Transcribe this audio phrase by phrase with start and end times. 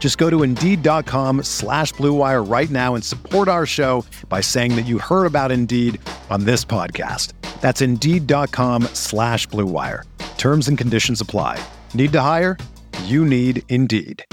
[0.00, 4.86] Just go to Indeed.com slash BlueWire right now and support our show by saying that
[4.86, 6.00] you heard about Indeed
[6.30, 7.34] on this podcast.
[7.60, 10.02] That's Indeed.com slash BlueWire.
[10.38, 11.62] Terms and conditions apply.
[11.94, 12.56] Need to hire?
[13.04, 14.24] You need Indeed.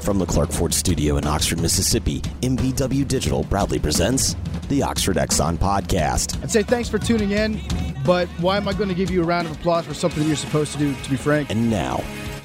[0.00, 4.34] From the Clark Ford studio in Oxford, Mississippi, MBW Digital proudly presents
[4.68, 6.42] the Oxford Exxon Podcast.
[6.42, 7.60] I'd say thanks for tuning in,
[8.04, 10.36] but why am I going to give you a round of applause for something you're
[10.36, 11.50] supposed to do, to be frank?
[11.50, 11.98] And now,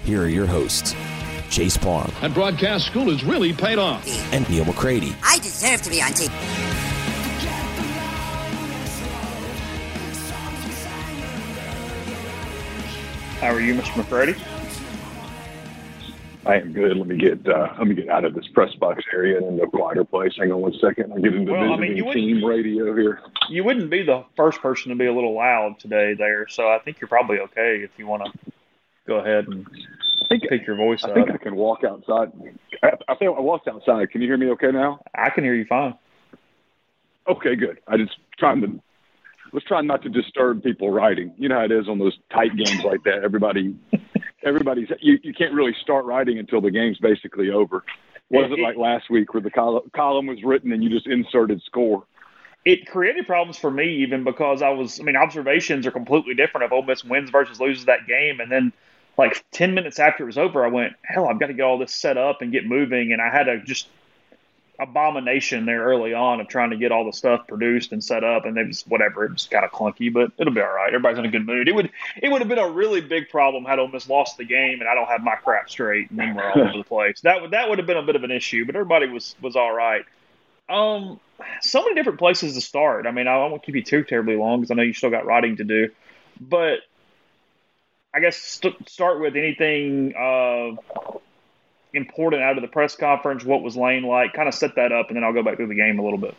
[0.04, 0.96] here are your hosts,
[1.50, 2.14] Chase Parham.
[2.22, 4.08] And broadcast school has really paid off.
[4.34, 5.16] And Neal McCready.
[5.24, 6.30] I deserve to be on TV.
[13.40, 13.98] How are you, Mr.
[13.98, 14.36] McCready?
[16.46, 16.98] I am good.
[16.98, 19.64] Let me get uh, let me get out of this press box area and into
[19.64, 20.34] a quieter place.
[20.38, 21.14] Hang on one second.
[21.14, 23.22] I'll get into well, visiting I mean, team radio here.
[23.50, 26.80] You wouldn't be the first person to be a little loud today there, so I
[26.80, 28.52] think you're probably okay if you want to
[29.08, 29.66] go ahead and
[30.24, 31.16] I think, pick your voice I up.
[31.16, 32.32] think I can walk outside.
[32.82, 34.12] I, I think I walked outside.
[34.12, 35.00] Can you hear me okay now?
[35.16, 35.96] I can hear you fine.
[37.28, 37.80] Okay, good.
[37.88, 38.82] I just trying to
[39.54, 41.34] let's try not to disturb people writing.
[41.38, 43.24] You know how it is on those tight games like that.
[43.24, 43.76] Everybody
[44.44, 47.84] everybody's you, you can't really start writing until the game's basically over.
[48.30, 52.04] Wasn't like last week where the column, column was written and you just inserted score.
[52.66, 56.66] It created problems for me even because I was I mean observations are completely different
[56.66, 58.74] if Ole Miss wins versus loses that game and then
[59.16, 61.78] like 10 minutes after it was over I went hell I've got to get all
[61.78, 63.88] this set up and get moving and I had to just
[64.80, 68.46] abomination there early on of trying to get all the stuff produced and set up,
[68.46, 69.26] and it was whatever.
[69.26, 70.88] It was kind of clunky, but it'll be all right.
[70.88, 71.68] Everybody's in a good mood.
[71.68, 71.92] It would
[72.22, 74.90] it would have been a really big problem had Ole Miss lost the game, and
[74.90, 77.22] I don't have my crap straight, and then we're all over the place.
[77.22, 79.56] That would that would have been a bit of an issue, but everybody was was
[79.56, 80.06] all right.
[80.70, 81.20] Um,
[81.62, 83.06] so many different places to start.
[83.06, 85.26] I mean, I won't keep you too terribly long because I know you still got
[85.26, 85.90] writing to do,
[86.40, 86.80] but
[88.14, 90.14] I guess st- start with anything.
[90.16, 91.20] Uh,
[91.94, 93.44] important out of the press conference?
[93.44, 94.34] What was Lane like?
[94.34, 96.18] Kind of set that up, and then I'll go back through the game a little
[96.18, 96.36] bit.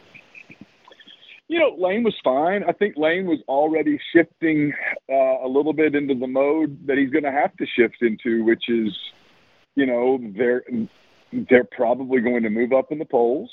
[1.46, 2.64] You know, Lane was fine.
[2.64, 4.72] I think Lane was already shifting
[5.10, 8.44] uh, a little bit into the mode that he's going to have to shift into,
[8.44, 8.96] which is,
[9.74, 10.64] you know, they're
[11.50, 13.50] they're probably going to move up in the polls.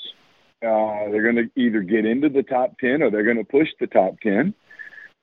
[0.62, 3.68] Uh, they're going to either get into the top ten or they're going to push
[3.78, 4.54] the top ten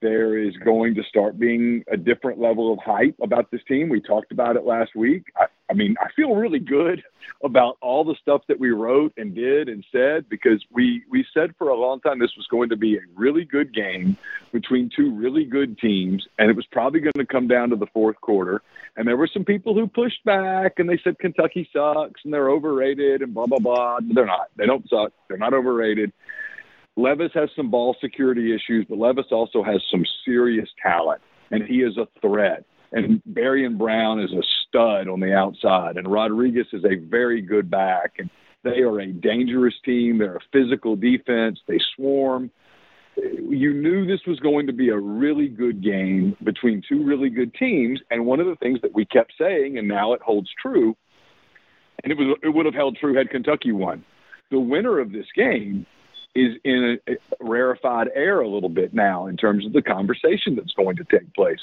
[0.00, 3.88] there is going to start being a different level of hype about this team.
[3.88, 5.24] We talked about it last week.
[5.36, 7.02] I, I, mean, I feel really good
[7.44, 11.54] about all the stuff that we wrote and did and said because we we said
[11.58, 14.16] for a long time this was going to be a really good game
[14.52, 17.86] between two really good teams, and it was probably going to come down to the
[17.92, 18.62] fourth quarter.
[18.96, 22.50] And there were some people who pushed back and they said Kentucky sucks and they're
[22.50, 23.98] overrated and blah blah blah.
[24.02, 24.48] They're not.
[24.56, 25.12] They don't suck.
[25.28, 26.12] They're not overrated.
[26.96, 31.20] Levis has some ball security issues, but Levis also has some serious talent,
[31.50, 32.64] and he is a threat.
[32.92, 37.70] And Barion Brown is a stud on the outside, and Rodriguez is a very good
[37.70, 38.14] back.
[38.18, 38.28] And
[38.64, 40.18] they are a dangerous team.
[40.18, 41.60] They're a physical defense.
[41.68, 42.50] They swarm.
[43.16, 47.54] You knew this was going to be a really good game between two really good
[47.54, 48.00] teams.
[48.10, 50.96] And one of the things that we kept saying, and now it holds true,
[52.02, 54.04] and it was it would have held true had Kentucky won.
[54.50, 55.86] The winner of this game
[56.34, 60.56] is in a, a rarefied air a little bit now in terms of the conversation
[60.56, 61.60] that's going to take place.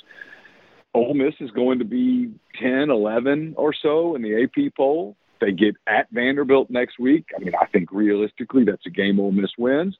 [0.93, 5.15] Ole Miss is going to be 10, 11 or so in the AP poll.
[5.39, 7.25] They get at Vanderbilt next week.
[7.35, 9.95] I mean, I think realistically that's a game Ole Miss wins.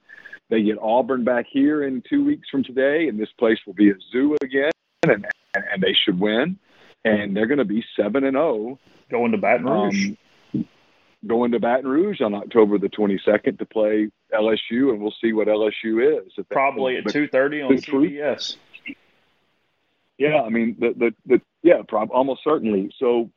[0.50, 3.90] They get Auburn back here in two weeks from today, and this place will be
[3.90, 4.72] a zoo again,
[5.04, 6.58] and, and they should win.
[7.04, 8.78] And they're going to be 7 and 0.
[9.10, 10.08] Going to Baton Rouge.
[10.08, 10.18] Um,
[11.26, 15.48] going to Baton Rouge on October the 22nd to play LSU, and we'll see what
[15.48, 16.32] LSU is.
[16.38, 18.56] At Probably at 2:30 on CBS.
[20.16, 22.92] Yeah, I mean the the, the yeah, prob- almost certainly.
[22.98, 23.30] So,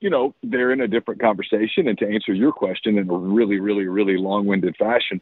[0.00, 1.88] you know, they're in a different conversation.
[1.88, 5.20] And to answer your question in a really, really, really long-winded fashion,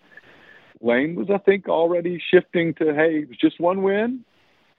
[0.81, 4.25] Lane was, I think, already shifting to, hey, it was just one win.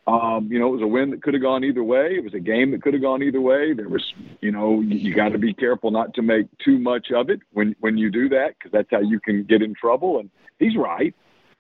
[0.08, 2.16] Um, you know, it was a win that could have gone either way.
[2.16, 3.74] It was a game that could have gone either way.
[3.74, 4.04] There was,
[4.40, 7.42] you know, you, you got to be careful not to make too much of it
[7.52, 10.20] when when you do that because that's how you can get in trouble.
[10.20, 11.14] And he's right.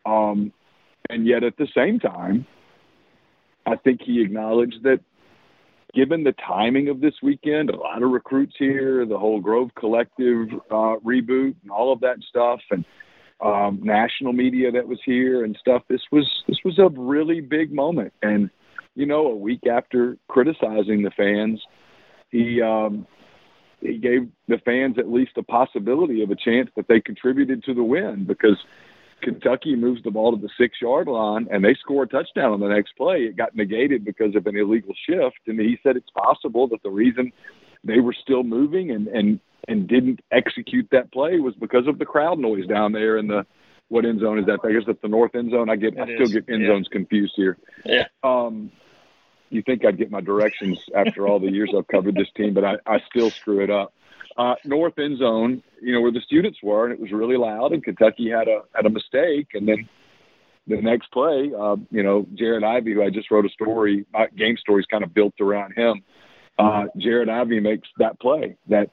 [0.05, 0.53] Um,
[1.09, 2.47] and yet at the same time,
[3.65, 5.01] I think he acknowledged that
[5.93, 10.47] given the timing of this weekend, a lot of recruits here, the whole Grove Collective
[10.71, 12.85] uh, reboot, and all of that stuff, and
[13.43, 15.83] um, national media that was here and stuff.
[15.87, 18.49] This was this was a really big moment, and
[18.95, 21.61] you know, a week after criticizing the fans,
[22.31, 23.05] he um,
[23.79, 27.75] he gave the fans at least a possibility of a chance that they contributed to
[27.75, 28.57] the win because
[29.21, 32.59] Kentucky moves the ball to the six yard line and they score a touchdown on
[32.59, 33.17] the next play.
[33.17, 36.89] It got negated because of an illegal shift, and he said it's possible that the
[36.89, 37.31] reason
[37.83, 42.05] they were still moving and and and didn't execute that play was because of the
[42.05, 43.45] crowd noise down there in the
[43.89, 44.59] what end zone is that?
[44.63, 45.69] I guess it's the north end zone.
[45.69, 46.69] I get I still get end yeah.
[46.69, 47.57] zones confused here.
[47.85, 48.07] Yeah.
[48.23, 48.71] Um,
[49.49, 52.65] you think I'd get my directions after all the years I've covered this team, but
[52.65, 53.93] I, I still screw it up.
[54.37, 57.71] Uh, north end zone, you know, where the students were, and it was really loud,
[57.71, 59.87] and Kentucky had a had a mistake, and then
[60.67, 64.27] the next play, uh, you know, Jared Ivey, who I just wrote a story, my
[64.35, 66.03] game story's kind of built around him.
[66.59, 68.89] Uh, Jared Ivey makes that play that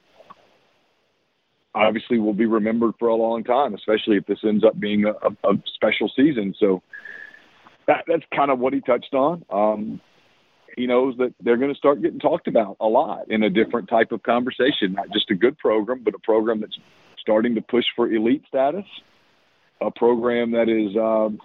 [1.75, 5.47] obviously will be remembered for a long time, especially if this ends up being a,
[5.47, 6.55] a, special season.
[6.59, 6.81] So
[7.85, 9.43] that, that's kind of what he touched on.
[9.49, 10.01] Um,
[10.77, 13.89] he knows that they're going to start getting talked about a lot in a different
[13.89, 16.77] type of conversation, not just a good program, but a program that's
[17.19, 18.85] starting to push for elite status,
[19.81, 21.39] a program that is um,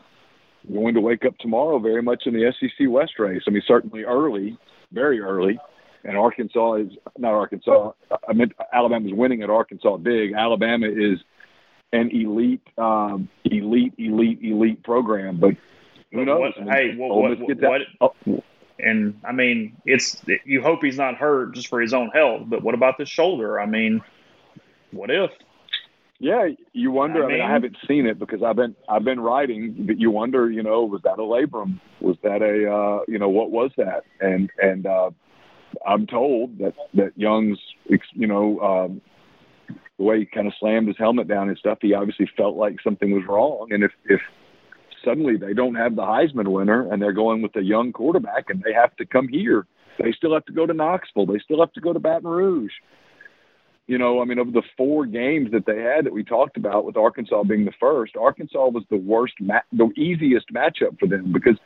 [0.73, 3.43] going to wake up tomorrow very much in the SEC West race.
[3.47, 4.59] I mean, certainly early,
[4.93, 5.59] very early.
[6.05, 7.93] And Arkansas is not Arkansas.
[8.29, 10.33] I meant Alabama's winning at Arkansas big.
[10.33, 11.19] Alabama is
[11.93, 15.37] an elite, um, elite, elite, elite program.
[15.39, 15.57] But
[16.13, 16.55] who knows?
[16.57, 18.43] What, mean, hey, what, Ole what, Miss what, what- oh,
[18.79, 22.45] and I mean, it's you hope he's not hurt just for his own health.
[22.47, 23.61] But what about the shoulder?
[23.61, 24.01] I mean,
[24.91, 25.31] what if?
[26.19, 27.25] Yeah, you wonder.
[27.25, 30.11] I I mean, I haven't seen it because I've been I've been writing, but you
[30.11, 31.81] wonder, you know, was that a labrum?
[32.01, 34.05] Was that a uh, you know what was that?
[34.21, 35.11] And and uh,
[35.87, 37.59] I'm told that that Young's
[38.13, 39.01] you know um,
[39.99, 42.77] the way he kind of slammed his helmet down and stuff, he obviously felt like
[42.83, 43.69] something was wrong.
[43.71, 44.21] And if if
[45.05, 48.63] suddenly they don't have the Heisman winner and they're going with a young quarterback and
[48.63, 49.67] they have to come here,
[49.99, 52.73] they still have to go to Knoxville, they still have to go to Baton Rouge
[53.91, 56.85] you know, I mean, of the four games that they had that we talked about,
[56.85, 61.33] with Arkansas being the first, Arkansas was the worst, ma- the easiest matchup for them
[61.33, 61.57] because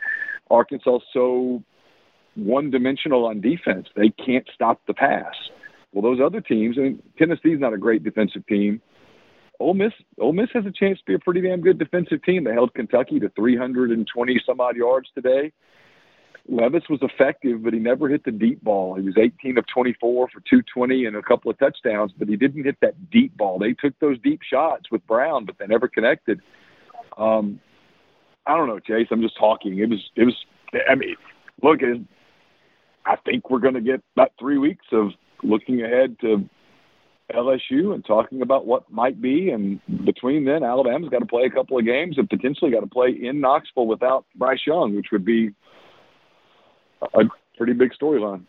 [0.50, 1.02] Arkansas is
[2.34, 3.88] so one-dimensional on defense.
[3.96, 5.34] They can't stop the pass.
[5.92, 8.80] Well, those other teams, I mean, Tennessee's not a great defensive team.
[9.60, 12.44] Ole Miss, Ole Miss has a chance to be a pretty damn good defensive team.
[12.44, 15.52] They held Kentucky to 320 some odd yards today.
[16.48, 18.96] Levis was effective, but he never hit the deep ball.
[18.96, 22.64] He was 18 of 24 for 220 and a couple of touchdowns, but he didn't
[22.64, 23.58] hit that deep ball.
[23.58, 26.40] They took those deep shots with Brown, but they never connected.
[27.16, 27.60] Um,
[28.46, 29.08] I don't know, Chase.
[29.10, 29.78] I'm just talking.
[29.78, 30.34] It was, it was.
[30.88, 31.16] I mean,
[31.62, 31.80] look,
[33.06, 35.10] I think we're going to get about three weeks of
[35.42, 36.48] looking ahead to
[37.32, 39.50] LSU and talking about what might be.
[39.50, 42.86] And between then, Alabama's got to play a couple of games and potentially got to
[42.86, 45.54] play in Knoxville without Bryce Young, which would be
[47.02, 47.24] a
[47.56, 48.44] pretty big storyline.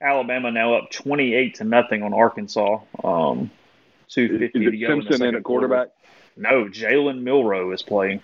[0.00, 2.80] Alabama now up twenty-eight to nothing on Arkansas.
[3.02, 3.50] Um,
[4.08, 4.92] two fifty to go.
[4.92, 5.88] in the Simpson in second at quarterback?
[5.88, 5.94] quarter.
[6.36, 8.22] No, Jalen Milroe is playing.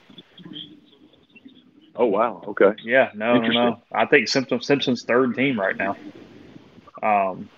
[2.00, 2.72] Oh wow, okay.
[2.82, 3.82] Yeah, no, no, no.
[3.92, 5.96] I think Simpson Simpson's third team right now.
[7.02, 7.50] Um,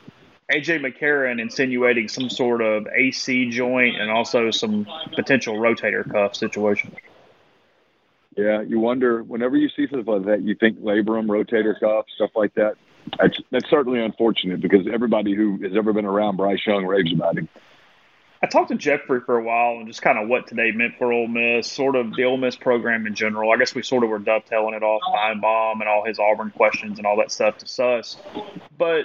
[0.51, 6.97] AJ McCarron insinuating some sort of AC joint and also some potential rotator cuff situation.
[8.37, 12.31] Yeah, you wonder whenever you see stuff like that, you think labrum, rotator cuff, stuff
[12.35, 12.75] like that.
[13.21, 17.39] That's, that's certainly unfortunate because everybody who has ever been around Bryce Young raves about
[17.39, 17.49] him.
[18.43, 21.13] I talked to Jeffrey for a while and just kind of what today meant for
[21.13, 23.53] Ole Miss, sort of the Ole Miss program in general.
[23.53, 26.19] I guess we sort of were dovetailing it off Finebaum and bomb and all his
[26.19, 28.17] Auburn questions and all that stuff to Suss.
[28.77, 29.05] But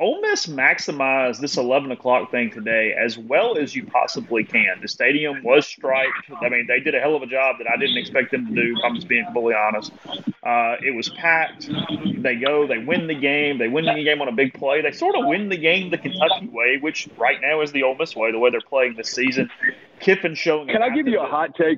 [0.00, 4.78] Ole Miss maximized this 11 o'clock thing today as well as you possibly can.
[4.80, 6.30] The stadium was striped.
[6.40, 8.54] I mean, they did a hell of a job that I didn't expect them to
[8.54, 9.92] do, if I'm just being fully honest.
[10.42, 11.68] Uh, it was packed.
[12.16, 13.58] They go, they win the game.
[13.58, 14.80] They win the game on a big play.
[14.80, 17.96] They sort of win the game the Kentucky way, which right now is the Ole
[17.96, 19.50] Miss way, the way they're playing this season.
[20.00, 20.68] Kiffin showing.
[20.68, 21.76] Can I give you a hot take?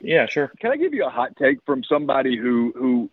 [0.00, 0.52] Yeah, sure.
[0.60, 3.10] Can I give you a hot take from somebody who who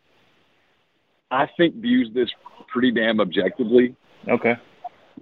[1.31, 2.29] I think views this
[2.67, 3.95] pretty damn objectively?
[4.29, 4.55] Okay.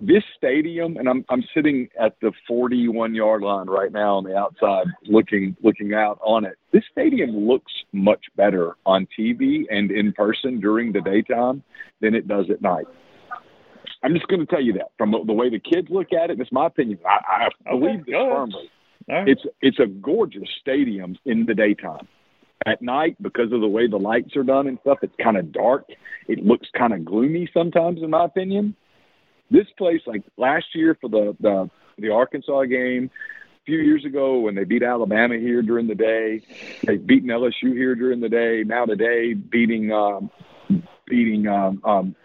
[0.01, 4.35] this stadium, and I'm I'm sitting at the 41 yard line right now on the
[4.35, 6.57] outside, looking looking out on it.
[6.71, 11.63] This stadium looks much better on TV and in person during the daytime
[12.01, 12.85] than it does at night.
[14.03, 16.39] I'm just going to tell you that from the way the kids look at it.
[16.39, 16.99] It's my opinion.
[17.05, 18.69] I, I believe this firmly.
[19.07, 19.27] Right.
[19.27, 22.07] It's it's a gorgeous stadium in the daytime.
[22.65, 25.53] At night, because of the way the lights are done and stuff, it's kind of
[25.53, 25.85] dark.
[26.27, 28.75] It looks kind of gloomy sometimes, in my opinion.
[29.51, 33.09] This place, like last year for the the, the Arkansas game,
[33.61, 36.41] a few years ago when they beat Alabama here during the day,
[36.83, 38.63] they've beaten LSU here during the day.
[38.65, 40.29] Now today, beating um,
[41.05, 42.15] beating um, um,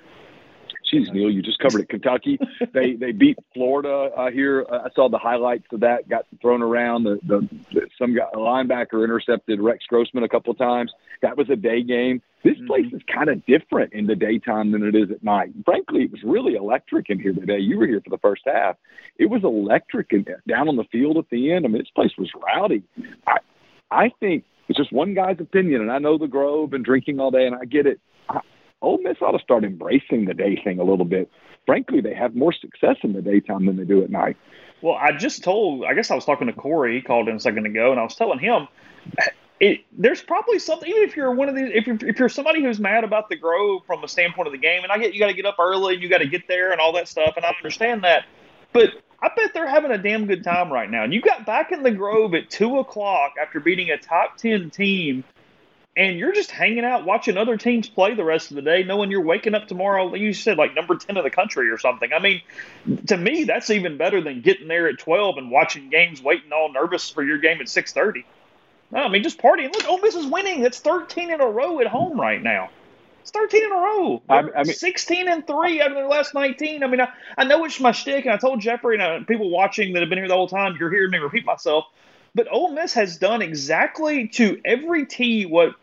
[0.93, 1.89] Jeez, Neal, you just covered it.
[1.89, 2.39] Kentucky,
[2.73, 4.67] they they beat Florida uh, here.
[4.71, 6.09] Uh, I saw the highlights of that.
[6.09, 7.05] Got thrown around.
[7.05, 10.93] The, the, the some guy, a linebacker intercepted Rex Grossman a couple of times.
[11.23, 12.23] That was a day game.
[12.43, 12.67] This mm-hmm.
[12.67, 15.53] place is kind of different in the daytime than it is at night.
[15.65, 17.59] Frankly, it was really electric in here today.
[17.59, 18.77] You were here for the first half.
[19.19, 21.65] It was electric and down on the field at the end.
[21.65, 22.83] I mean, this place was rowdy.
[23.27, 23.39] I
[23.91, 27.31] I think it's just one guy's opinion, and I know the Grove and drinking all
[27.31, 28.01] day, and I get it.
[28.29, 28.41] I,
[28.83, 31.31] Ole Miss ought to start embracing the day thing a little bit.
[31.67, 34.37] Frankly, they have more success in the daytime than they do at night.
[34.83, 37.41] Well, I just told, I guess I was talking to Corey, he called in a
[37.41, 38.69] second ago, and I was telling him,
[39.61, 42.63] it, there's probably something, even if you're one of these, if you're, if you're somebody
[42.63, 45.21] who's mad about the Grove from a standpoint of the game, and I get you
[45.21, 47.35] got to get up early and you got to get there and all that stuff,
[47.37, 48.25] and I understand that,
[48.75, 48.91] but
[49.23, 51.05] I bet they're having a damn good time right now.
[51.05, 54.69] And you got back in the Grove at 2 o'clock after beating a top 10
[54.69, 55.25] team
[55.97, 59.11] and you're just hanging out watching other teams play the rest of the day, knowing
[59.11, 62.13] you're waking up tomorrow, you said like number 10 of the country or something.
[62.13, 62.43] I mean,
[63.07, 66.73] to me, that's even better than getting there at 12 and watching games waiting all
[66.73, 68.25] nervous for your game at 6.30.
[68.91, 69.73] No, I mean, just partying.
[69.73, 70.63] Look, Ole Miss is winning.
[70.63, 72.71] That's 13 in a row at home right now.
[73.23, 74.23] It's 13 in a row.
[74.29, 76.83] I, I mean, 16 and 3 out of their last 19.
[76.83, 77.09] I mean, I,
[77.39, 80.11] I know it's my shtick, and I told Jeffrey and uh, people watching that have
[80.11, 81.87] been here the whole time, you're hearing me repeat myself.
[82.35, 85.77] But Ole Miss has done exactly to every T what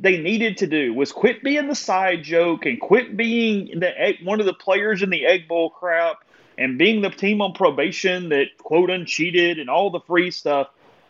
[0.00, 4.40] they needed to do was quit being the side joke and quit being the one
[4.40, 6.24] of the players in the egg bowl crap
[6.56, 10.68] and being the team on probation that quote uncheated and all the free stuff.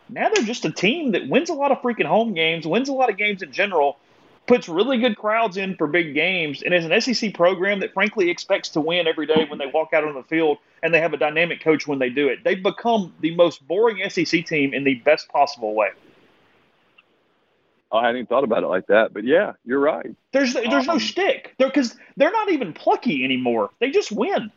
[0.09, 2.93] Now they're just a team that wins a lot of freaking home games, wins a
[2.93, 3.97] lot of games in general,
[4.45, 8.29] puts really good crowds in for big games, and is an SEC program that frankly
[8.29, 11.13] expects to win every day when they walk out on the field, and they have
[11.13, 12.43] a dynamic coach when they do it.
[12.43, 15.91] They've become the most boring SEC team in the best possible way.
[17.93, 20.15] I hadn't even thought about it like that, but yeah, you're right.
[20.31, 23.69] There's there's um, no shtick because they're, they're not even plucky anymore.
[23.79, 24.51] They just win.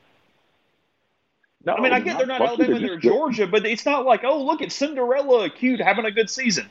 [1.65, 4.05] No, I mean, I get they're not plucky, Alabama, they're, they're Georgia, but it's not
[4.05, 6.71] like oh look at Cinderella cute having a good season.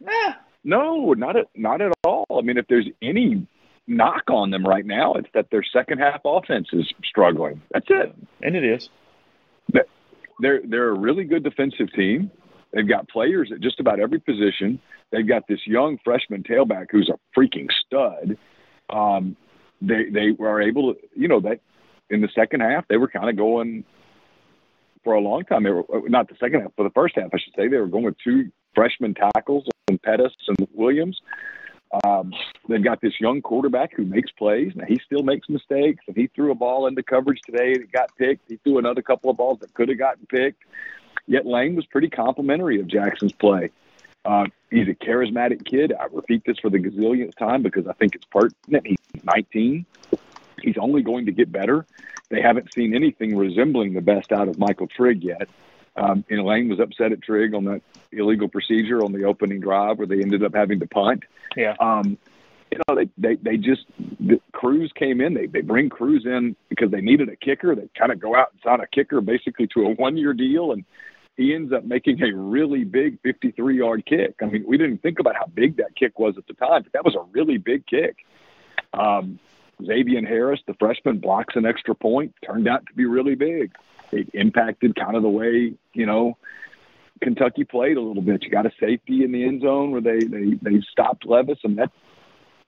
[0.00, 0.34] Nah.
[0.64, 2.26] No, not at not at all.
[2.30, 3.46] I mean, if there's any
[3.86, 7.62] knock on them right now, it's that their second half offense is struggling.
[7.72, 8.14] That's it.
[8.42, 8.88] And it is.
[10.42, 12.30] They're they're a really good defensive team.
[12.72, 14.80] They've got players at just about every position.
[15.10, 18.38] They've got this young freshman tailback who's a freaking stud.
[18.90, 19.36] Um,
[19.80, 21.60] they they were able to, you know, that
[22.10, 23.84] in the second half they were kind of going
[25.04, 25.64] for a long time.
[25.64, 27.68] They were not the second half, for the first half, I should say.
[27.68, 31.20] They were going with two freshman tackles and Pettus and Williams.
[32.04, 32.32] Um,
[32.68, 34.72] they've got this young quarterback who makes plays.
[34.74, 38.16] Now he still makes mistakes, and he threw a ball into coverage today that got
[38.16, 38.48] picked.
[38.48, 40.62] He threw another couple of balls that could have gotten picked.
[41.26, 43.70] Yet Lane was pretty complimentary of Jaxson's play.
[44.24, 45.92] Uh, he's a charismatic kid.
[45.98, 48.86] I repeat this for the gazillionth time because I think it's pertinent.
[48.86, 49.84] He's 19.
[50.62, 51.86] He's only going to get better.
[52.28, 55.48] They haven't seen anything resembling the best out of Michael Trigg yet.
[55.96, 59.98] Um, and Lane was upset at Trigg on that illegal procedure on the opening drive
[59.98, 61.24] where they ended up having to punt.
[61.56, 61.74] Yeah.
[61.80, 62.16] Um,
[62.70, 63.84] you know, they, they, they just,
[64.18, 65.34] the Cruz came in.
[65.34, 67.74] They, they bring Cruz in because they needed a kicker.
[67.74, 70.72] They kind of go out and sign a kicker basically to a one year deal.
[70.72, 70.84] And
[71.36, 74.34] he ends up making a really big 53 yard kick.
[74.42, 76.92] I mean, we didn't think about how big that kick was at the time, but
[76.92, 78.16] that was a really big kick.
[78.92, 79.38] Um,
[79.84, 83.72] Xavier Harris, the freshman, blocks an extra point, turned out to be really big.
[84.12, 86.36] It impacted kind of the way, you know,
[87.22, 88.42] Kentucky played a little bit.
[88.42, 91.78] You got a safety in the end zone where they they they stopped Levis, and
[91.78, 91.90] that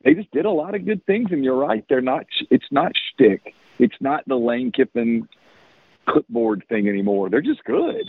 [0.02, 1.32] they just did a lot of good things.
[1.32, 2.26] And you're right, they're not.
[2.50, 3.54] It's not shtick.
[3.78, 5.28] It's not the Lane Kiffin
[6.06, 7.28] clipboard thing anymore.
[7.28, 8.08] They're just good.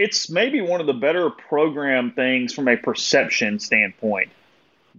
[0.00, 4.30] It's maybe one of the better program things from a perception standpoint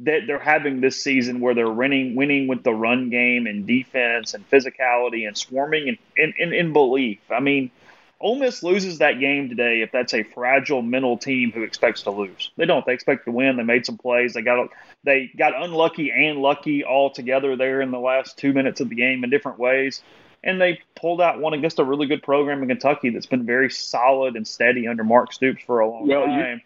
[0.03, 4.35] that they're having this season where they're winning winning with the run game and defense
[4.35, 7.17] and physicality and swarming and in, belief.
[7.31, 7.71] I mean,
[8.19, 12.11] Ole Miss loses that game today if that's a fragile mental team who expects to
[12.11, 12.51] lose.
[12.55, 12.85] They don't.
[12.85, 13.57] They expect to win.
[13.57, 14.35] They made some plays.
[14.35, 14.69] They got
[15.03, 18.95] they got unlucky and lucky all together there in the last two minutes of the
[18.95, 20.03] game in different ways.
[20.43, 23.69] And they pulled out one against a really good program in Kentucky that's been very
[23.69, 26.61] solid and steady under Mark Stoops for a long well, time.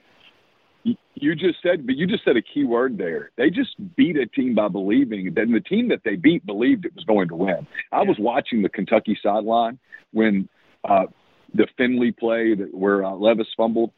[0.84, 3.32] You, you just said, but you just said a key word there.
[3.38, 6.96] They just beat a team by believing that the team that they beat believed it
[6.96, 7.68] was going to win.
[7.92, 8.08] I yeah.
[8.08, 9.80] was watching the Kentucky sideline
[10.12, 10.48] when
[10.88, 11.08] uh,
[11.54, 13.92] the Finley play that where uh, Levis fumbled.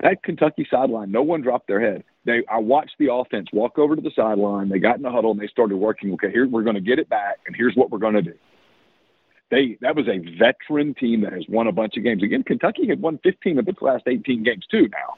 [0.00, 2.04] That Kentucky sideline, no one dropped their head.
[2.26, 4.68] They, I watched the offense walk over to the sideline.
[4.68, 6.12] They got in the huddle and they started working.
[6.14, 8.34] Okay, here we're going to get it back, and here's what we're going to do.
[9.50, 12.22] They that was a veteran team that has won a bunch of games.
[12.22, 14.88] Again, Kentucky had won 15 of its last 18 games too.
[14.88, 15.14] Now,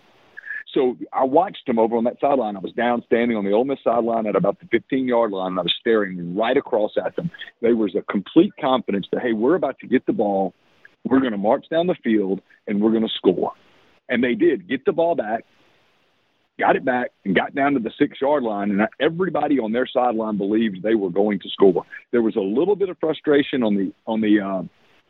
[0.74, 2.56] so I watched them over on that sideline.
[2.56, 5.52] I was down standing on the Ole Miss sideline at about the 15 yard line,
[5.52, 7.30] and I was staring right across at them.
[7.62, 10.54] There was a complete confidence that hey, we're about to get the ball
[11.08, 13.52] we're going to march down the field and we're going to score.
[14.08, 15.44] And they did get the ball back,
[16.58, 18.70] got it back, and got down to the six yard line.
[18.70, 21.84] And everybody on their sideline believed they were going to score.
[22.12, 24.62] There was a little bit of frustration on the on the uh,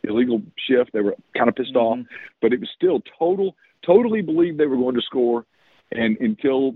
[0.04, 0.92] illegal shift.
[0.92, 2.00] They were kind of pissed mm-hmm.
[2.00, 2.06] off,
[2.40, 3.54] but it was still total,
[3.84, 5.44] totally believed they were going to score.
[5.92, 6.74] And until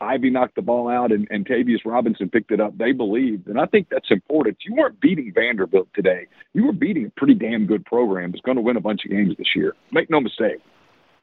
[0.00, 2.76] Ivey knocked the ball out and, and Tavius Robinson picked it up.
[2.78, 4.56] They believed, and I think that's important.
[4.64, 6.26] You weren't beating Vanderbilt today.
[6.54, 9.10] You were beating a pretty damn good program that's going to win a bunch of
[9.10, 9.74] games this year.
[9.92, 10.60] Make no mistake.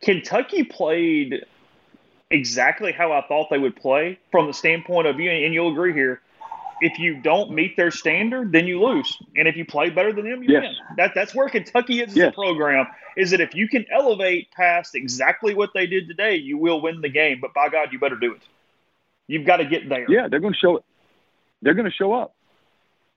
[0.04, 1.44] Kentucky played
[2.30, 5.94] exactly how I thought they would play from the standpoint of you, and you'll agree
[5.94, 6.22] here.
[6.80, 10.30] If you don't meet their standard, then you lose, and if you play better than
[10.30, 10.62] them, you yes.
[10.62, 10.76] win.
[10.98, 12.28] That, that's where Kentucky is yes.
[12.28, 12.86] as a program.
[13.16, 17.02] Is that if you can elevate past exactly what they did today, you will win
[17.02, 17.40] the game.
[17.42, 18.42] But by God, you better do it.
[19.26, 20.06] You've got to get there.
[20.08, 20.78] Yeah, they're going to show.
[20.78, 20.84] it.
[21.64, 22.36] They're going to show up,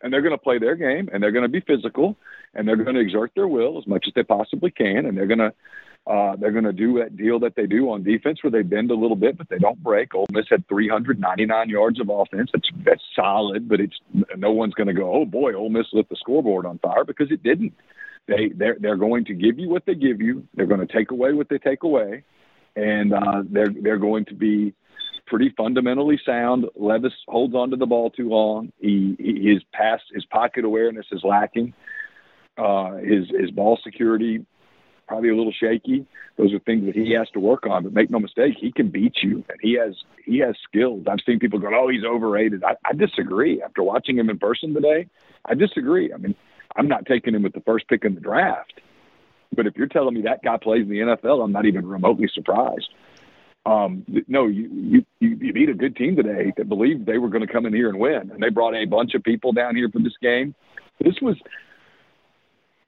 [0.01, 2.17] and they're going to play their game, and they're going to be physical,
[2.55, 5.27] and they're going to exert their will as much as they possibly can, and they're
[5.27, 5.53] going to.
[6.07, 8.91] Uh, they're going to do that deal that they do on defense where they bend
[8.91, 10.15] a little bit, but they don't break.
[10.15, 12.51] Ole Miss had 399 yards of offense.
[12.53, 13.97] That's that's solid, but it's
[14.37, 17.31] no one's going to go, oh boy, Ole Miss lit the scoreboard on fire because
[17.31, 17.75] it didn't.
[18.27, 20.47] They they're they're going to give you what they give you.
[20.55, 22.25] They're going to take away what they take away,
[22.77, 24.75] and uh, they're they're going to be
[25.27, 26.65] pretty fundamentally sound.
[26.77, 28.73] Levis holds onto the ball too long.
[28.81, 31.75] He, he his pass his pocket awareness is lacking.
[32.59, 34.45] Uh, his his ball security
[35.11, 36.07] probably a little shaky.
[36.37, 37.83] Those are things that he has to work on.
[37.83, 41.05] But make no mistake, he can beat you, and he has he has skills.
[41.11, 43.61] I've seen people go, "Oh, he's overrated." I, I disagree.
[43.61, 45.09] After watching him in person today,
[45.45, 46.13] I disagree.
[46.15, 46.37] I mean,
[46.77, 48.81] I'm not taking him with the first pick in the draft.
[49.53, 52.31] But if you're telling me that guy plays in the NFL, I'm not even remotely
[52.33, 52.89] surprised.
[53.67, 57.45] Um, no, you, you you beat a good team today that believed they were going
[57.45, 59.89] to come in here and win, and they brought a bunch of people down here
[59.89, 60.55] for this game.
[61.01, 61.37] This was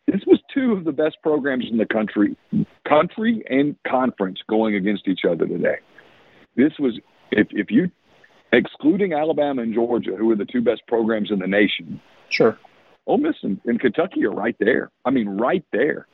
[0.07, 2.37] this was two of the best programs in the country,
[2.89, 5.77] country and conference going against each other today.
[6.57, 6.99] This was
[7.31, 7.91] if if you
[8.53, 12.01] excluding Alabama and Georgia, who are the two best programs in the nation.
[12.29, 12.59] Sure.
[13.07, 14.91] Ole Miss and, and Kentucky are right there.
[15.05, 16.07] I mean, right there.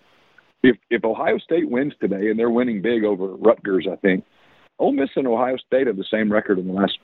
[0.63, 4.25] If if Ohio State wins today, and they're winning big over Rutgers, I think
[4.79, 6.99] Ole Miss and Ohio State have the same record in the last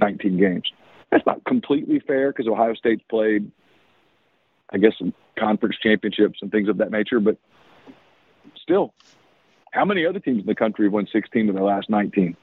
[0.00, 0.70] 19 games.
[1.10, 3.50] That's not completely fair because Ohio State's played,
[4.72, 7.20] I guess, some conference championships and things of that nature.
[7.20, 7.36] But
[8.60, 8.94] still,
[9.72, 12.36] how many other teams in the country have won 16 of their last 19?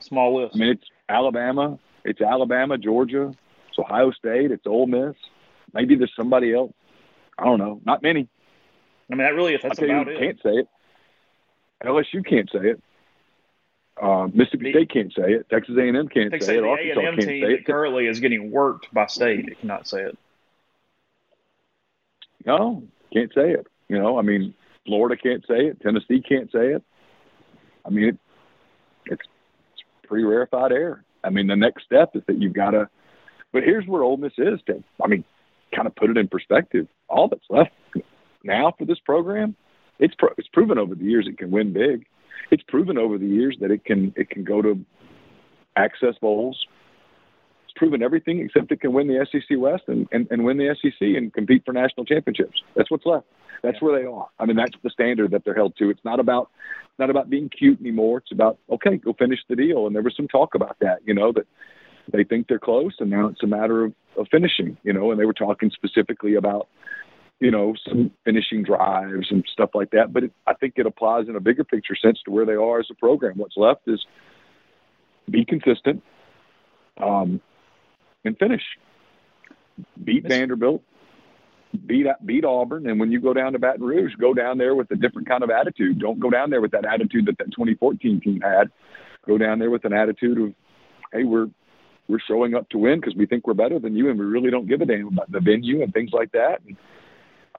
[0.00, 0.56] Small list.
[0.56, 3.34] I mean, it's Alabama, it's Alabama, Georgia,
[3.68, 5.14] it's Ohio State, it's Ole Miss.
[5.72, 6.72] Maybe there's somebody else.
[7.38, 7.80] I don't know.
[7.84, 8.28] Not many.
[9.10, 10.18] I mean, that really that's I'll about you, it.
[10.18, 10.68] Can't say it.
[11.84, 12.82] LSU can't say it.
[14.00, 15.48] Uh, Mississippi The- State can't say it.
[15.50, 16.64] Texas A&M can't say it.
[16.64, 17.66] Arkansas and M can't say it.
[17.66, 19.48] currently is getting worked by state.
[19.48, 20.18] It cannot say it.
[22.46, 23.66] No, can't say it.
[23.88, 24.54] You know, I mean,
[24.86, 25.80] Florida can't say it.
[25.80, 26.82] Tennessee can't say it.
[27.86, 28.18] I mean, it,
[29.06, 29.22] it's,
[29.72, 31.04] it's pretty rarefied air.
[31.22, 32.88] I mean, the next step is that you've got to.
[33.52, 34.60] But here's where Ole Miss is.
[34.66, 35.24] To, I mean,
[35.74, 36.86] kind of put it in perspective.
[37.08, 37.70] All that's left
[38.42, 39.56] now for this program,
[39.98, 42.06] it's pro, it's proven over the years it can win big.
[42.50, 44.84] It's proven over the years that it can it can go to
[45.76, 46.66] access bowls.
[47.76, 51.00] Proven everything except it can win the SEC West and, and, and win the SEC
[51.00, 52.62] and compete for national championships.
[52.76, 53.26] That's what's left.
[53.62, 54.28] That's where they are.
[54.38, 55.90] I mean, that's the standard that they're held to.
[55.90, 56.50] It's not about
[56.98, 58.18] not about being cute anymore.
[58.18, 59.86] It's about okay, go finish the deal.
[59.86, 61.46] And there was some talk about that, you know, that
[62.12, 65.10] they think they're close, and now it's a matter of, of finishing, you know.
[65.10, 66.68] And they were talking specifically about
[67.40, 70.12] you know, some finishing drives and stuff like that.
[70.12, 72.78] But it, I think it applies in a bigger picture sense to where they are
[72.78, 73.34] as a program.
[73.36, 74.04] What's left is
[75.28, 76.02] be consistent
[77.02, 77.40] um,
[78.24, 78.62] and finish.
[80.02, 80.82] Beat Vanderbilt,
[81.86, 84.90] beat beat Auburn, and when you go down to Baton Rouge, go down there with
[84.90, 85.98] a different kind of attitude.
[85.98, 88.70] Don't go down there with that attitude that that 2014 team had.
[89.26, 90.54] Go down there with an attitude of,
[91.12, 91.48] hey, we're
[92.08, 94.50] we're showing up to win because we think we're better than you, and we really
[94.50, 96.60] don't give a damn about the venue and things like that.
[96.66, 96.76] And,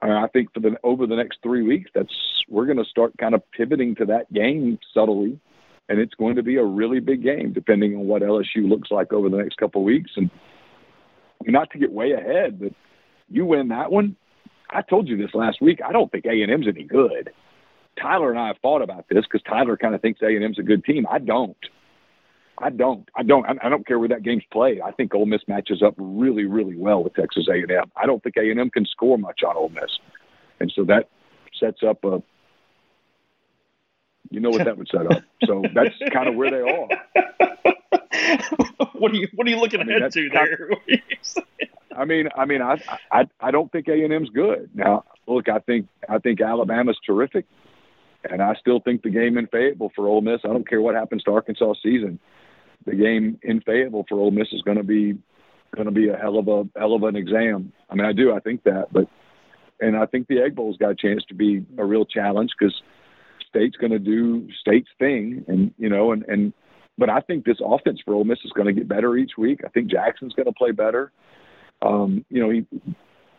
[0.02, 2.12] and I think for the over the next three weeks, that's
[2.48, 5.38] we're going to start kind of pivoting to that game subtly,
[5.88, 9.12] and it's going to be a really big game depending on what LSU looks like
[9.12, 10.12] over the next couple of weeks.
[10.16, 10.30] And
[11.52, 12.72] not to get way ahead, but
[13.28, 14.16] you win that one.
[14.70, 15.80] I told you this last week.
[15.84, 17.30] I don't think A and M's any good.
[18.00, 20.58] Tyler and I have thought about this because Tyler kind of thinks A and M's
[20.58, 21.06] a good team.
[21.10, 21.56] I don't.
[22.58, 23.08] I don't.
[23.14, 23.46] I don't.
[23.62, 24.80] I don't care where that game's played.
[24.80, 27.92] I think Ole Miss matches up really, really well with Texas A&M.
[27.96, 29.98] I don't think A&M can score much on Ole Miss,
[30.60, 31.08] and so that
[31.58, 32.22] sets up a.
[34.30, 35.22] You know what that would set up.
[35.44, 36.88] So that's kind of where they are.
[38.92, 40.70] what are you What are you looking I mean, ahead to there?
[41.96, 44.70] I mean, I mean, I, I, I don't think A and M's good.
[44.74, 47.46] Now, look, I think, I think Alabama's terrific,
[48.28, 50.40] and I still think the game in Fayetteville for Ole Miss.
[50.44, 52.18] I don't care what happens to Arkansas season.
[52.84, 55.18] The game in Fayetteville for Ole Miss is going to be,
[55.74, 57.72] going to be a hell of a hell of an exam.
[57.88, 59.08] I mean, I do, I think that, but,
[59.80, 62.74] and I think the Egg Bowl's got a chance to be a real challenge because
[63.48, 66.52] State's going to do State's thing, and you know, and and.
[66.98, 69.60] But I think this offense for Ole Miss is going to get better each week.
[69.64, 71.12] I think Jaxson's going to play better
[71.82, 72.66] um, you know, he,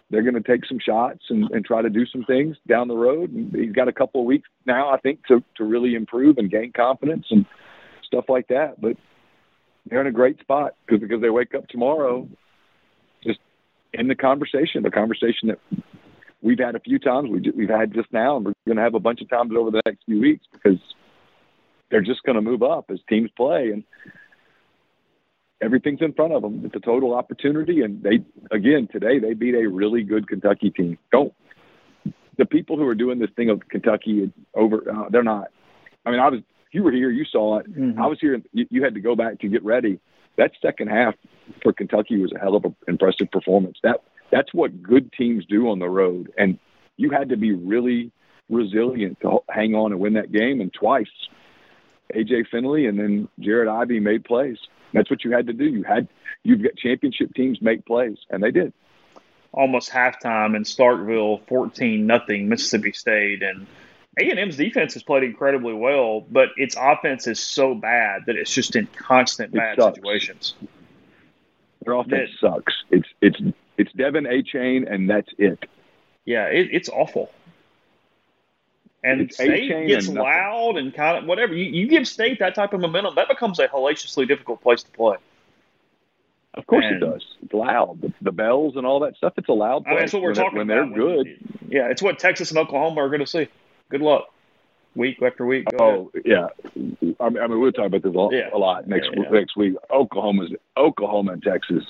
[0.09, 2.95] they're going to take some shots and, and try to do some things down the
[2.95, 3.31] road.
[3.31, 6.49] And he's got a couple of weeks now, I think, to, to really improve and
[6.49, 7.45] gain confidence and
[8.05, 8.79] stuff like that.
[8.79, 8.97] But
[9.85, 12.27] they're in a great spot because because they wake up tomorrow
[13.23, 13.39] just
[13.93, 15.59] in the conversation, the conversation that
[16.41, 18.95] we've had a few times, we, we've had just now, and we're going to have
[18.95, 20.79] a bunch of times over the next few weeks because
[21.89, 23.71] they're just going to move up as teams play.
[23.71, 23.83] And
[25.61, 26.61] everything's in front of them.
[26.65, 28.19] It's a total opportunity, and they
[28.51, 30.97] again today they beat a really good Kentucky team.
[31.11, 31.33] Don't
[32.37, 34.83] the people who are doing this thing of Kentucky over?
[34.89, 35.47] Uh, they're not.
[36.05, 37.73] I mean, I was you were here, you saw it.
[37.73, 37.97] Mhm.
[37.97, 38.41] I was here.
[38.53, 39.99] You, you had to go back to get ready.
[40.37, 41.15] That second half
[41.63, 43.77] for Kentucky was a hell of an impressive performance.
[43.83, 46.59] That that's what good teams do on the road, and
[46.97, 48.11] you had to be really
[48.49, 50.61] resilient to hang on and win that game.
[50.61, 51.07] And twice,
[52.13, 54.57] AJ Finley and then Jared Ivey made plays.
[54.93, 55.65] That's what you had to do.
[55.65, 56.07] You had
[56.43, 58.73] you've got championship teams make plays, and they did.
[59.51, 63.67] Almost halftime in Starkville, fourteen nothing Mississippi State, and
[64.19, 68.35] A and M's defense has played incredibly well, but its offense is so bad that
[68.35, 69.95] it's just in constant It bad sucks.
[69.95, 70.55] situations.
[71.83, 72.73] Their offense sucks.
[72.91, 73.39] It's it's
[73.77, 75.65] it's De'Von Achane, and that's it.
[76.25, 77.31] Yeah, it, it's awful.
[79.11, 81.53] And It's State gets and loud and kind of whatever.
[81.53, 84.91] You, you give State that type of momentum, that becomes a hellaciously difficult place to
[84.91, 85.17] play.
[86.53, 87.23] Of course And- it does.
[87.43, 88.01] It's loud.
[88.01, 89.33] The, the bells and all that stuff.
[89.37, 90.89] It's a loud I mean, place that's what we're when, it- talking when about.
[90.95, 91.37] they're good.
[91.69, 93.47] yeah, it's what Texas and Oklahoma are going to see.
[93.89, 94.25] Good luck,
[94.95, 95.67] week after week.
[95.71, 96.49] Go oh, ahead.
[96.49, 96.51] Oh
[97.05, 98.49] yeah, I mean, I mean we'll talk about this a lot, Yeah.
[98.53, 99.29] a lot next Yeah, yeah.
[99.29, 99.75] next week.
[99.91, 101.83] Oklahoma's Oklahoma and Texas,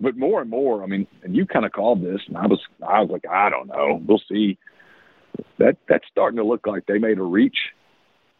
[0.00, 0.82] but more and more.
[0.82, 3.48] I mean, and you kind of called this, and I was I was like, I
[3.48, 4.58] don't know, we'll see.
[5.58, 7.56] That that's starting to look like they made a reach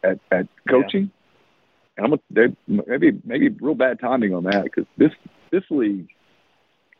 [0.03, 1.11] at at coaching.
[1.97, 5.11] And I'm a, they maybe maybe real bad timing on that because this
[5.51, 6.09] this league.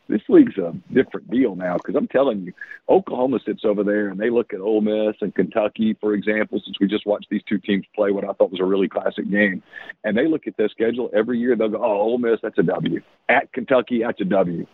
[0.06, 2.52] This league's a different deal now because I'm telling you,
[2.90, 6.78] Oklahoma sits over there and they look at Ole Miss and Kentucky, for example, since
[6.78, 9.62] we just watched these two teams play what I thought was a really classic game.
[10.04, 11.56] And they look at their schedule every year.
[11.56, 13.00] They'll go, oh, Ole Miss, that's a W.
[13.30, 14.66] At Kentucky, that's a W.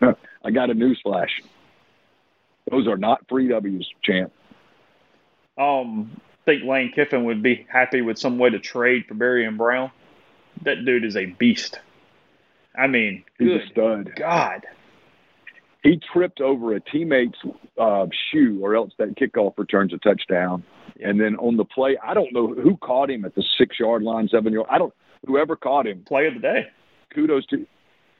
[0.44, 1.42] I got a news flash.
[2.70, 4.32] Those are not free W's, champ.
[5.58, 9.90] Um, think Lane Kiffin would be happy with some way to trade for Barion Brown.
[10.64, 11.78] That dude is a beast.
[12.76, 14.12] I mean, He's good a stud.
[14.16, 14.66] God.
[15.82, 17.38] He tripped over a teammate's
[17.78, 20.64] uh, shoe, or else that kickoff returns a touchdown.
[21.00, 24.02] And then on the play, I don't know who caught him at the six yard
[24.02, 24.66] line, seven yard.
[24.70, 24.92] I don't.
[25.26, 26.66] Whoever caught him, Play of the day.
[27.14, 27.66] kudos to.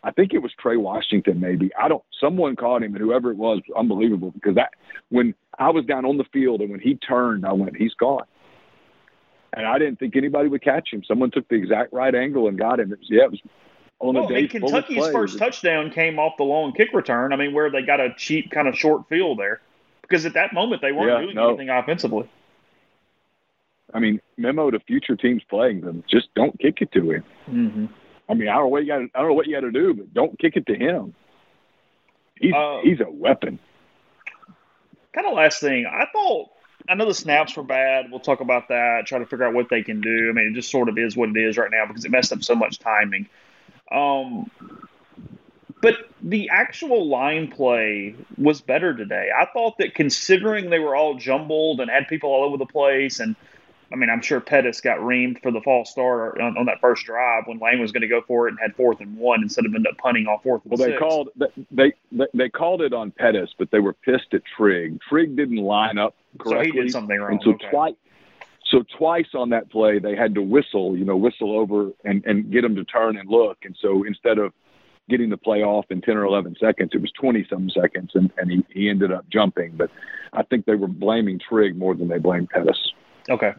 [0.06, 1.72] I think it was Trey Washington, maybe.
[1.76, 2.02] I don't.
[2.20, 4.30] Someone caught him, and whoever it was, unbelievable.
[4.30, 4.70] Because that
[5.08, 8.22] when I was down on the field and when he turned, I went, he's gone.
[9.52, 11.02] And I didn't think anybody would catch him.
[11.02, 12.92] Someone took the exact right angle and got him.
[12.92, 13.40] It was, yeah, it was
[13.98, 17.32] on Well, a day of Kentucky's first touchdown came off the long kick return.
[17.32, 19.60] I mean, where they got a cheap kind of short field there.
[20.02, 21.48] Because at that moment, they weren't Yeah, doing no.
[21.48, 22.30] anything offensively.
[23.92, 27.24] I mean, memo to future teams playing them: just don't kick it to him.
[27.50, 27.86] Mm-hmm.
[28.28, 29.02] I mean, I don't know what you got.
[29.14, 31.14] I don't know what you got to do, but don't kick it to him.
[32.38, 33.58] He's Uh, he's a weapon.
[35.12, 36.50] Kind of last thing, I thought.
[36.88, 38.10] I know the snaps were bad.
[38.10, 39.06] We'll talk about that.
[39.06, 40.28] Try to figure out what they can do.
[40.30, 42.32] I mean, it just sort of is what it is right now because it messed
[42.32, 43.28] up so much timing.
[43.90, 44.50] Um,
[45.80, 49.30] but the actual line play was better today.
[49.36, 53.20] I thought that considering they were all jumbled and had people all over the place,
[53.20, 53.36] and
[53.92, 57.06] I mean, I'm sure Pettus got reamed for the false start on, on that first
[57.06, 59.64] drive when Lane was going to go for it and had fourth and one instead
[59.64, 60.98] of end up punting on fourth and Well, they six.
[60.98, 61.28] called
[61.70, 64.98] they, they they called it on Pettus, but they were pissed at Trigg.
[65.08, 66.72] Trigg didn't line up so correctly.
[66.72, 67.32] he did something wrong.
[67.32, 67.70] And so okay.
[67.70, 67.94] twice,
[68.70, 72.50] so twice on that play, they had to whistle, you know, whistle over and and
[72.50, 73.58] get him to turn and look.
[73.62, 74.52] And so instead of
[75.08, 78.32] getting the play off in ten or eleven seconds, it was twenty some seconds, and
[78.36, 79.76] and he he ended up jumping.
[79.76, 79.90] But
[80.32, 82.92] I think they were blaming Trigg more than they blamed Pettus.
[83.30, 83.52] Okay.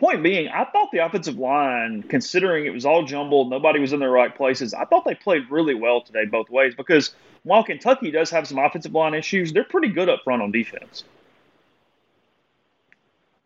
[0.00, 4.00] Point being, I thought the offensive line, considering it was all jumbled, nobody was in
[4.00, 8.10] their right places, I thought they played really well today both ways because while Kentucky
[8.10, 11.04] does have some offensive line issues, they're pretty good up front on defense.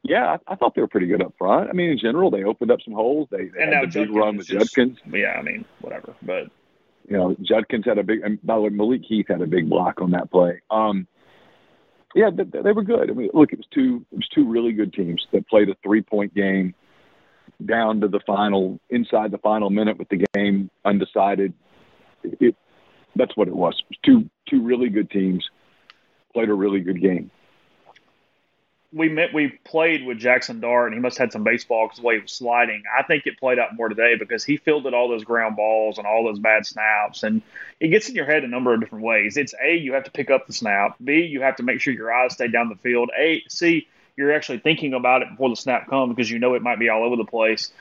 [0.05, 1.71] Yeah, I, I thought they were pretty good up front.
[1.71, 3.27] I mean, in general, they opened up some holes.
[3.31, 4.99] They, they And had the big run with just- Judkins.
[5.12, 6.14] Yeah, I mean, whatever.
[6.23, 6.51] But
[7.09, 9.69] you know, Judkins had a big, and by the way, Malik Heath had a big
[9.69, 10.61] block on that play.
[10.71, 11.07] Um,
[12.14, 13.11] yeah, they, they were good.
[13.11, 15.74] I mean, look, it was two, it was two really good teams that played a
[15.83, 16.74] three point game
[17.64, 21.53] down to the final, inside the final minute with the game undecided.
[22.22, 22.57] It,
[23.16, 23.74] that's what it was.
[23.81, 25.44] It was two, two really good teams
[26.33, 27.31] played a really good game.
[28.94, 31.98] We met, we played with Jaxson Dart, and he must have had some baseball because
[31.98, 32.85] the way he was sliding.
[32.96, 36.07] I think it played out more today because he fielded all those ground balls and
[36.07, 37.42] all those bad snaps, and
[37.80, 39.37] it gets in your head a number of different ways.
[39.37, 40.96] It's a you have to pick up the snap.
[41.02, 43.11] B you have to make sure your eyes stay down the field.
[43.18, 46.62] A C you're actually thinking about it before the snap comes because you know it
[46.62, 47.72] might be all over the place.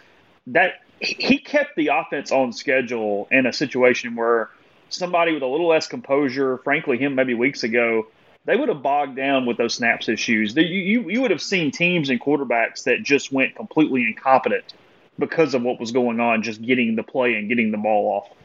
[0.47, 4.49] That he kept the offense on schedule in a situation where
[4.89, 8.07] somebody with a little less composure, frankly, him maybe weeks ago,
[8.45, 10.55] they would have bogged down with those snaps issues.
[10.55, 14.73] You, you, you would have seen teams and quarterbacks that just went completely incompetent
[15.17, 18.37] because of what was going on, just getting the play and getting the ball off.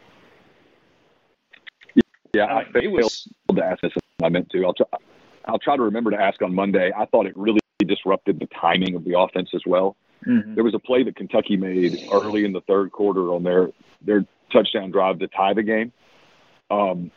[2.34, 3.92] Yeah, I I, mean, it failed was to ask this.
[4.22, 4.64] I meant to.
[4.64, 4.86] I'll try.
[5.46, 6.92] I'll try to remember to ask on Monday.
[6.96, 9.96] I thought it really disrupted the timing of the offense as well.
[10.26, 10.54] mhm.
[10.54, 13.70] There was a play that Kentucky made early in the third quarter on their
[14.02, 15.92] their touchdown drive to tie the game,
[16.70, 17.10] um,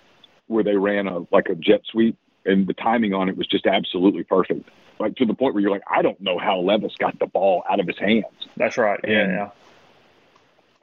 [0.48, 3.66] where they ran a like a jet sweep, and the timing on it was just
[3.66, 4.70] absolutely perfect.
[5.00, 7.64] Like to the point where you're like, I don't know how Levis got the ball
[7.70, 8.26] out of his hands.
[8.58, 9.00] that's right.
[9.04, 9.50] Yeah, And- yeah.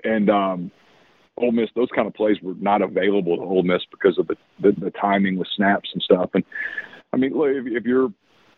[0.04, 0.70] And um,
[1.36, 4.36] Ole Miss, those kind of plays were not available to Ole Miss because of the,
[4.60, 6.30] the, the timing with snaps and stuff.
[6.34, 6.44] And
[7.12, 8.12] I mean, look, if, if you're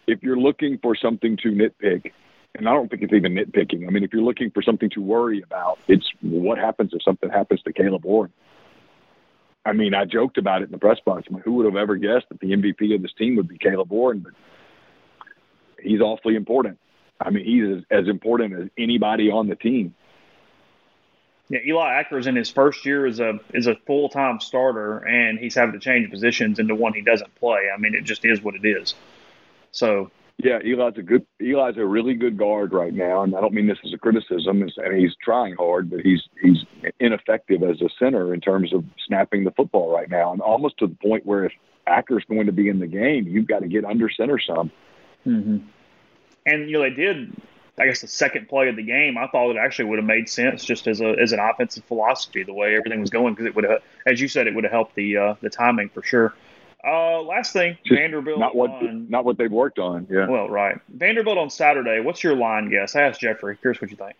[0.06, 2.12] if you're looking for something to nitpick,
[2.56, 3.86] and I don't think it's even nitpicking.
[3.86, 7.30] I mean, if you're looking for something to worry about, it's what happens if something
[7.30, 8.32] happens to Caleb Warren.
[9.64, 11.28] I mean, I joked about it in the press box.
[11.34, 13.90] I who would have ever guessed that the MVP of this team would be Caleb
[13.90, 14.20] Warren?
[14.20, 14.32] But
[15.82, 16.78] he's awfully important.
[17.20, 19.94] I mean, he's as, as important as anybody on the team.
[21.50, 25.38] Yeah, Eli Acker's in his first year is a is a full time starter, and
[25.38, 27.68] he's having to change positions into one he doesn't play.
[27.74, 28.94] I mean, it just is what it is.
[29.72, 30.10] So
[30.42, 33.66] yeah, Eli's a good Eli's a really good guard right now, and I don't mean
[33.66, 34.62] this as a criticism.
[34.62, 36.64] and he's trying hard, but he's he's
[36.98, 40.86] ineffective as a center in terms of snapping the football right now, and almost to
[40.86, 41.52] the point where if
[41.86, 44.70] Acker's going to be in the game, you've got to get under center some.
[45.26, 45.58] Mm-hmm.
[46.46, 47.34] And you know they did
[47.80, 50.28] I guess the second play of the game, I thought it actually would have made
[50.28, 53.56] sense just as a as an offensive philosophy, the way everything was going, because it
[53.56, 56.34] would have, as you said, it would have helped the uh, the timing for sure.
[56.86, 58.38] Uh, last thing, just Vanderbilt.
[58.38, 60.06] Not what on, not what they've worked on.
[60.10, 60.28] Yeah.
[60.28, 60.80] Well, right.
[60.88, 62.00] Vanderbilt on Saturday.
[62.00, 62.96] What's your line guess?
[62.96, 63.58] I asked Jeffrey.
[63.62, 64.16] Here's what you think.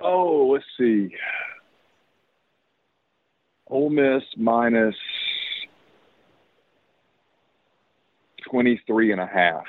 [0.00, 1.16] Oh, let's see.
[3.68, 4.94] Ole Miss minus
[8.50, 9.64] 23 and a half.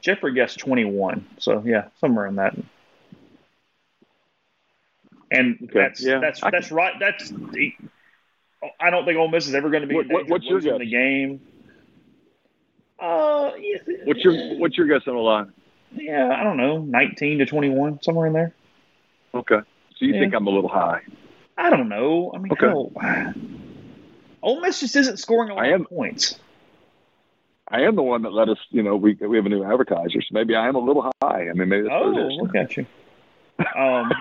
[0.00, 1.26] Jeffrey guessed 21.
[1.38, 2.56] So yeah, somewhere in that.
[5.30, 5.70] And okay.
[5.74, 6.20] that's yeah.
[6.20, 6.76] that's I that's can...
[6.76, 6.94] right.
[7.00, 7.32] That's
[8.80, 10.78] I don't think Ole Miss is ever going to be what, what, what's your guess?
[10.78, 11.40] the game.
[12.98, 13.50] Uh,
[14.04, 15.52] what's your what's your guess on the line?
[15.92, 18.54] Yeah, I don't know, 19 to 21, somewhere in there.
[19.34, 20.20] Okay, so you yeah.
[20.20, 21.02] think I'm a little high?
[21.56, 22.32] I don't know.
[22.34, 22.66] I mean, okay.
[22.66, 22.92] hell,
[24.42, 26.38] Ole Miss just isn't scoring a lot am, of points.
[27.68, 30.20] I am the one that let us, you know, we we have a new advertiser,
[30.20, 31.48] so maybe I am a little high.
[31.48, 32.86] I mean, maybe that's oh, look at you.
[33.74, 34.12] Um,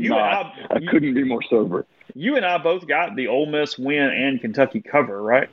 [0.00, 0.54] I'm you not.
[0.70, 1.86] I, I couldn't be more sober.
[2.14, 5.48] You and I both got the Ole Miss win and Kentucky cover, right?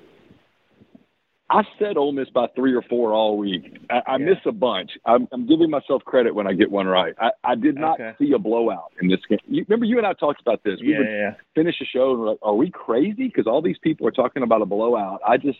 [1.49, 3.77] I said Ole Miss by three or four all week.
[3.89, 4.25] I, I yeah.
[4.25, 4.91] miss a bunch.
[5.05, 7.15] I'm, I'm, giving myself credit when I get one right.
[7.17, 8.15] I, I did not okay.
[8.19, 9.39] see a blowout in this game.
[9.47, 10.81] You, remember, you and I talked about this.
[10.81, 11.33] We yeah, would yeah.
[11.55, 14.43] finish the show and we're like, "Are we crazy?" Because all these people are talking
[14.43, 15.21] about a blowout.
[15.25, 15.59] I just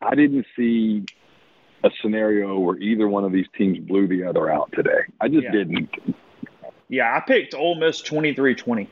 [0.00, 1.04] I didn't see
[1.82, 5.00] a scenario where either one of these teams blew the other out today.
[5.20, 5.90] I just didn't.
[6.94, 8.86] Yeah, I picked Ole Miss 23-20.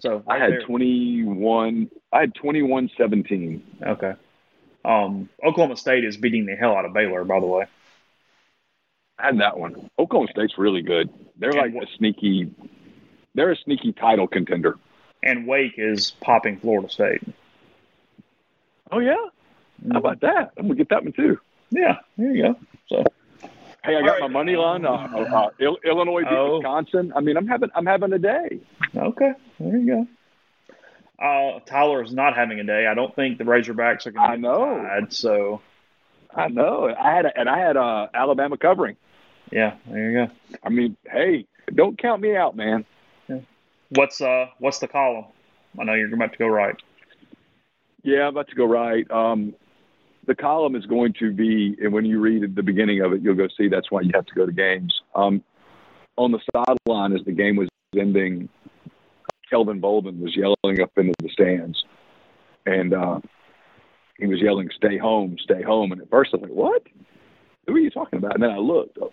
[0.00, 0.62] So right I had there.
[0.62, 3.62] 21 I had 21-17.
[3.86, 4.14] Okay.
[4.84, 7.66] Um, Oklahoma State is beating the hell out of Baylor, by the way.
[9.16, 9.88] I had that one.
[9.96, 11.08] Oklahoma State's really good.
[11.36, 12.52] They're like a sneaky
[13.34, 14.76] they're a sneaky title contender.
[15.22, 17.22] And Wake is popping Florida State.
[18.90, 19.14] Oh yeah,
[19.90, 20.52] how about that?
[20.58, 21.38] I'm gonna get that one too.
[21.70, 22.56] Yeah, there you go.
[22.88, 23.04] So.
[23.84, 24.20] Hey, I got right.
[24.20, 24.84] my money line.
[24.84, 26.58] Uh, uh, uh Illinois beat oh.
[26.58, 27.12] Wisconsin.
[27.16, 28.60] I mean, I'm having I'm having a day.
[28.94, 30.06] Okay, there you go.
[31.24, 32.86] Uh, Tyler is not having a day.
[32.86, 34.32] I don't think the Razorbacks are going to.
[34.32, 34.82] I know.
[34.82, 35.60] Tied, so.
[36.34, 36.94] I know.
[36.98, 38.96] I had a, and I had uh, Alabama covering.
[39.50, 40.32] Yeah, there you go.
[40.64, 42.84] I mean, hey, don't count me out, man.
[43.28, 43.40] Yeah.
[43.90, 45.26] What's uh What's the column?
[45.78, 46.76] I know you're about to go right.
[48.02, 49.08] Yeah, I'm about to go right.
[49.10, 49.54] Um,
[50.26, 53.34] the column is going to be, and when you read the beginning of it, you'll
[53.34, 54.94] go see that's why you have to go to games.
[55.14, 55.42] Um,
[56.16, 58.48] on the sideline, as the game was ending,
[59.50, 61.82] Kelvin Bolden was yelling up into the stands,
[62.66, 63.20] and uh,
[64.18, 66.82] he was yelling, "Stay home, stay home!" And at first, I was like, "What?
[67.66, 69.06] Who are you talking about?" And then I looked, uh,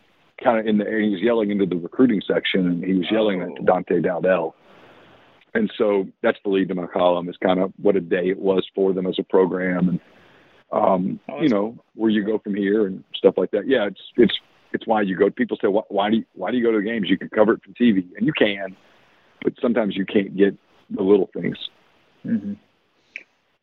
[0.43, 3.07] kind of in the, air, he was yelling into the recruiting section, and he was
[3.11, 3.55] yelling oh.
[3.55, 4.55] at Dante Dowdell
[5.53, 8.39] and so that's the lead to my column is kind of what a day it
[8.39, 9.99] was for them as a program and
[10.71, 13.67] um, oh, you know where you go from here and stuff like that.
[13.67, 14.33] Yeah, it's it's
[14.73, 15.29] it's why you go.
[15.29, 17.09] People say why, why do you, why do you go to the games?
[17.09, 18.75] You can cover it from TV, and you can,
[19.43, 20.55] but sometimes you can't get
[20.89, 21.57] the little things.
[22.25, 22.53] Mm-hmm.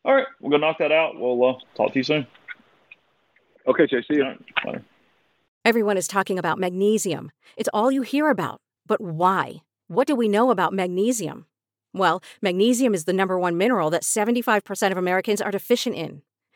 [0.05, 1.19] All right, we're gonna knock that out.
[1.19, 2.27] We'll uh, talk to you soon.
[3.67, 4.03] Okay, Jay.
[4.09, 4.25] See you.
[4.65, 4.83] Right,
[5.65, 7.31] Everyone is talking about magnesium.
[7.57, 8.61] It's all you hear about.
[8.85, 9.63] But why?
[9.87, 11.45] What do we know about magnesium?
[11.93, 16.21] Well, magnesium is the number one mineral that 75% of Americans are deficient in.